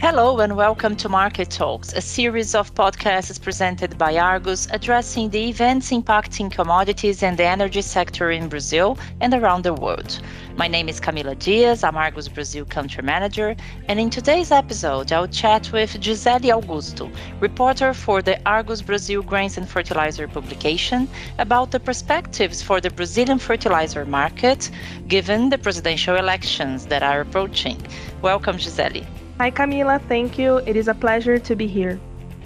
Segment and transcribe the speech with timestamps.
[0.00, 5.50] Hello and welcome to Market Talks, a series of podcasts presented by Argus addressing the
[5.50, 10.22] events impacting commodities and the energy sector in Brazil and around the world.
[10.56, 13.54] My name is Camila Dias, I'm Argus Brazil country manager,
[13.88, 19.58] and in today's episode, I'll chat with Gisele Augusto, reporter for the Argus Brazil Grains
[19.58, 24.70] and Fertilizer publication, about the perspectives for the Brazilian fertilizer market
[25.08, 27.76] given the presidential elections that are approaching.
[28.22, 29.04] Welcome, Gisele.
[29.40, 29.98] Hi, Camila.
[30.06, 30.58] Thank you.
[30.66, 31.98] It is a pleasure to be here.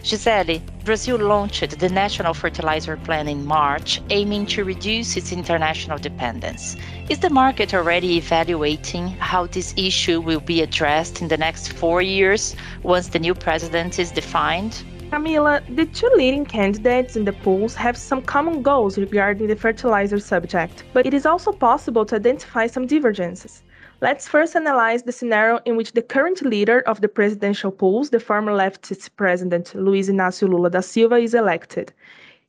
[0.05, 6.77] Gisele, Brazil launched the National Fertilizer Plan in March, aiming to reduce its international dependence.
[7.09, 12.01] Is the market already evaluating how this issue will be addressed in the next four
[12.01, 14.85] years once the new president is defined?
[15.11, 20.21] Camila, the two leading candidates in the polls have some common goals regarding the fertilizer
[20.21, 23.65] subject, but it is also possible to identify some divergences.
[24.01, 28.21] Let's first analyze the scenario in which the current leader of the presidential polls, the
[28.21, 31.93] former leftist president Luiz Inácio Lula da Silva, is elected.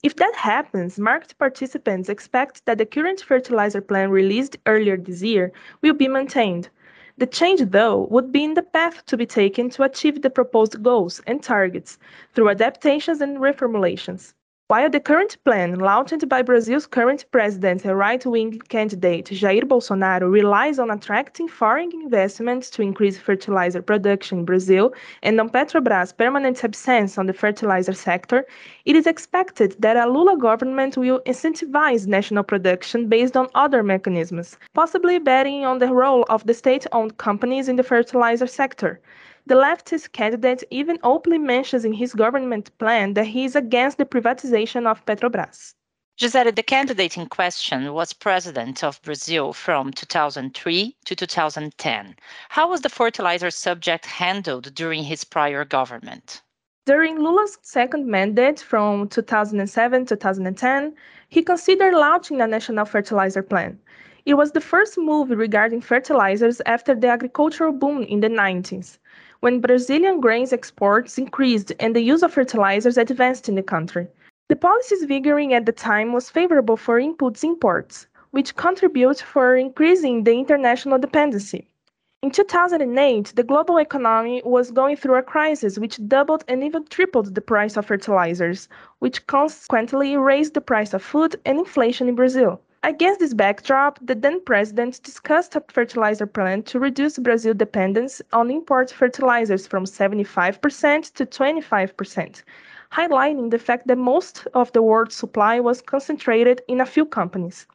[0.04, 5.52] If that happens, market participants expect that the current fertilizer plan released earlier this year
[5.82, 6.70] will be maintained.
[7.18, 10.84] The change, though, would be in the path to be taken to achieve the proposed
[10.84, 11.98] goals and targets
[12.36, 14.35] through adaptations and reformulations.
[14.68, 20.28] While the current plan, launched by Brazil's current president and right wing candidate Jair Bolsonaro,
[20.28, 26.64] relies on attracting foreign investments to increase fertilizer production in Brazil and on Petrobras' permanent
[26.64, 28.44] absence on the fertilizer sector,
[28.86, 34.58] it is expected that a Lula government will incentivize national production based on other mechanisms,
[34.74, 39.00] possibly betting on the role of the state owned companies in the fertilizer sector.
[39.48, 44.06] The leftist candidate even openly mentions in his government plan that he is against the
[44.06, 45.76] privatization of Petrobras.
[46.18, 52.16] Gisele, the candidate in question was president of Brazil from 2003 to 2010.
[52.50, 56.42] How was the fertilizer subject handled during his prior government?
[56.88, 60.96] During Lula's second mandate from 2007 to 2010,
[61.30, 63.78] he considered launching a national fertilizer plan.
[64.26, 68.98] It was the first move regarding fertilizers after the agricultural boom in the 90s
[69.46, 74.08] when Brazilian grains exports increased and the use of fertilizers advanced in the country.
[74.50, 80.24] The policies vigoring at the time was favorable for inputs imports, which contribute for increasing
[80.24, 81.68] the international dependency.
[82.24, 87.36] In 2008, the global economy was going through a crisis which doubled and even tripled
[87.36, 88.68] the price of fertilizers,
[88.98, 92.62] which consequently raised the price of food and inflation in Brazil.
[92.88, 98.52] Against this backdrop, the then president discussed a fertilizer plan to reduce Brazil's dependence on
[98.52, 102.44] import fertilizers from 75% to 25%,
[102.92, 107.66] highlighting the fact that most of the world's supply was concentrated in a few companies.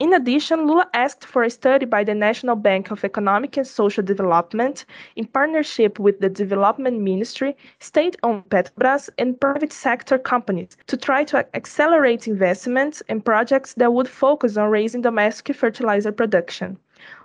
[0.00, 4.02] In addition, Lula asked for a study by the National Bank of Economic and Social
[4.02, 10.96] Development in partnership with the Development Ministry, state owned Petrobras, and private sector companies to
[10.96, 16.78] try to accelerate investments and projects that would focus on raising domestic fertilizer production.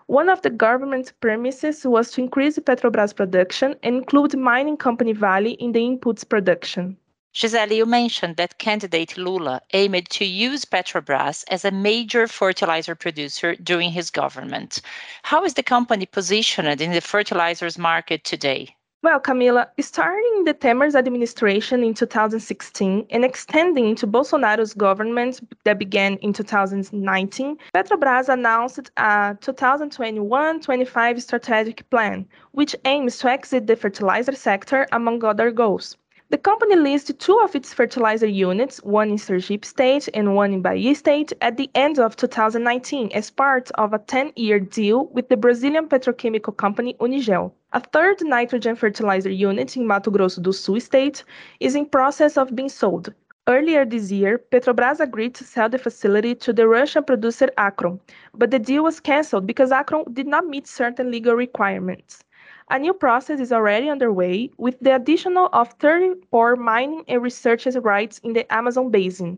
[0.07, 5.55] One of the government's premises was to increase Petrobras production and include mining company Vale
[5.59, 6.97] in the inputs production.
[7.37, 13.55] Gisele, you mentioned that candidate Lula aimed to use Petrobras as a major fertilizer producer
[13.55, 14.79] during his government.
[15.23, 18.77] How is the company positioned in the fertilizers market today?
[19.03, 26.15] Well, Camila, starting the Temer's administration in 2016 and extending into Bolsonaro's government that began
[26.19, 34.87] in 2019, Petrobras announced a 2021-25 strategic plan, which aims to exit the fertilizer sector
[34.93, 35.97] among other goals.
[36.29, 40.63] The company leased two of its fertilizer units, one in Sergipe State and one in
[40.63, 45.29] Bahia State, at the end of 2019 as part of a 10 year deal with
[45.29, 47.51] the Brazilian petrochemical company Unigel.
[47.73, 51.23] A third nitrogen fertilizer unit in Mato Grosso do Sul state
[51.59, 53.13] is in process of being sold.
[53.47, 57.99] Earlier this year, Petrobras agreed to sell the facility to the Russian producer Acron,
[58.33, 62.23] but the deal was cancelled because Acron did not meet certain legal requirements.
[62.67, 68.17] A new process is already underway with the additional of 34 mining and research rights
[68.23, 69.37] in the Amazon basin.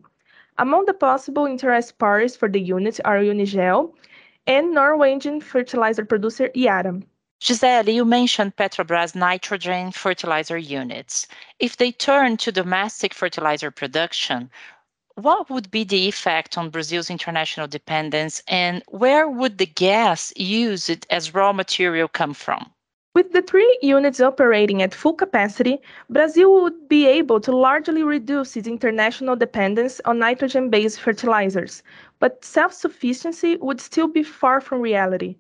[0.58, 3.94] Among the possible interest parties for the unit are Unigel
[4.48, 7.02] and Norwegian fertilizer producer Yara.
[7.42, 11.28] Gisele, you mentioned Petrobras nitrogen fertilizer units.
[11.60, 14.50] If they turn to domestic fertilizer production,
[15.16, 21.06] what would be the effect on Brazil's international dependence and where would the gas used
[21.10, 22.72] as raw material come from?
[23.18, 28.56] With the three units operating at full capacity, Brazil would be able to largely reduce
[28.56, 31.82] its international dependence on nitrogen based fertilizers,
[32.20, 35.38] but self sufficiency would still be far from reality.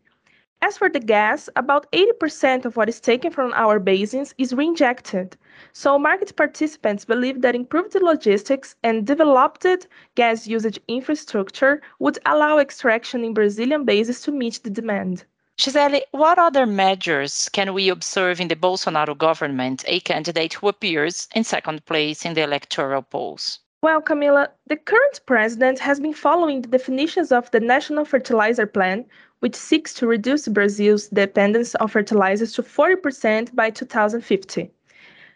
[0.59, 5.33] As for the gas, about 80% of what is taken from our basins is reinjected.
[5.71, 9.68] So market participants believe that improved logistics and developed
[10.15, 15.25] gas usage infrastructure would allow extraction in Brazilian basins to meet the demand.
[15.59, 21.27] Gisele, what other measures can we observe in the Bolsonaro government, a candidate who appears
[21.33, 23.59] in second place in the electoral polls?
[23.81, 29.04] Well, Camila, the current president has been following the definitions of the National Fertilizer Plan,
[29.39, 34.69] which seeks to reduce Brazil's dependence on fertilizers to 40% by 2050.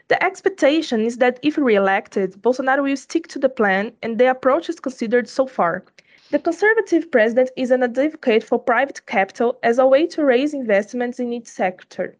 [0.07, 4.69] The expectation is that if re-elected, Bolsonaro will stick to the plan and the approach
[4.69, 5.83] is considered so far.
[6.31, 11.19] The conservative president is an advocate for private capital as a way to raise investments
[11.19, 12.15] in its sector.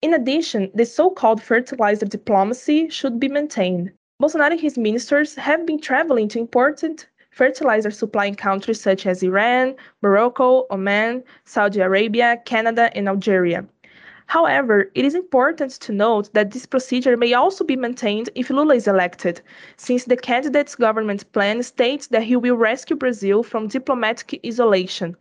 [0.00, 3.92] In addition, the so-called fertilizer diplomacy should be maintained.
[4.18, 9.76] Bolsonaro and his ministers have been traveling to important fertilizer supplying countries such as Iran,
[10.00, 13.66] Morocco, Oman, Saudi Arabia, Canada, and Algeria.
[14.30, 18.76] However, it is important to note that this procedure may also be maintained if Lula
[18.76, 19.40] is elected,
[19.76, 25.16] since the candidate's government plan states that he will rescue Brazil from diplomatic isolation.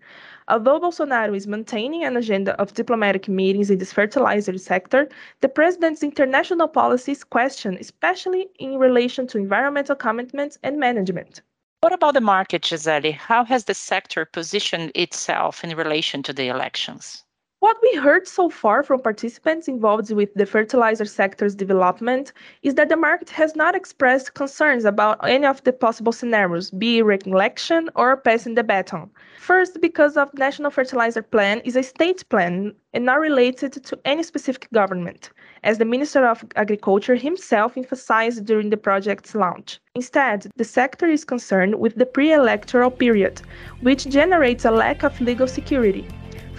[0.47, 5.09] Although Bolsonaro is maintaining an agenda of diplomatic meetings in this fertilizer sector,
[5.41, 11.41] the president's international policy is questioned, especially in relation to environmental commitments and management.
[11.79, 13.13] What about the market, Gisele?
[13.13, 17.23] How has the sector positioned itself in relation to the elections?
[17.61, 22.31] What we heard so far from participants involved with the fertilizer sector's development
[22.63, 27.01] is that the market has not expressed concerns about any of the possible scenarios, be
[27.01, 29.09] re-election or passing the baton.
[29.41, 34.23] First, because of National Fertilizer Plan is a state plan and not related to any
[34.23, 35.31] specific government,
[35.65, 39.81] as the Minister of Agriculture himself emphasized during the project's launch.
[39.95, 43.41] Instead, the sector is concerned with the pre-electoral period,
[43.81, 46.07] which generates a lack of legal security.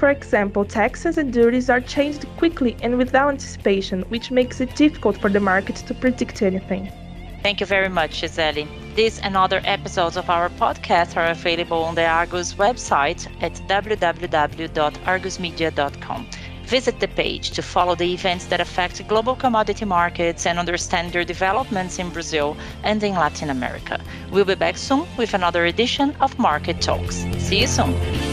[0.00, 5.18] For example, taxes and duties are changed quickly and without anticipation, which makes it difficult
[5.18, 6.90] for the market to predict anything.
[7.42, 8.66] Thank you very much, Gisele.
[8.96, 16.26] This and other episodes of our podcast are available on the Argus website at www.argusmedia.com.
[16.64, 21.24] Visit the page to follow the events that affect global commodity markets and understand their
[21.24, 24.00] developments in Brazil and in Latin America.
[24.30, 27.16] We'll be back soon with another edition of Market Talks.
[27.38, 28.29] See you soon.